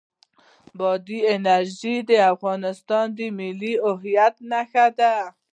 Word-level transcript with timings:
بادي 0.77 1.19
انرژي 1.35 1.95
د 2.09 2.11
افغانستان 2.33 3.05
د 3.17 3.19
ملي 3.37 3.73
هویت 3.85 4.35
نښه 4.49 4.87
ده. 4.97 5.15